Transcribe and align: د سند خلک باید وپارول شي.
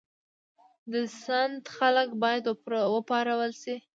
د 0.91 0.93
سند 1.23 1.57
خلک 1.77 2.09
باید 2.23 2.43
وپارول 2.93 3.51
شي. 3.61 3.75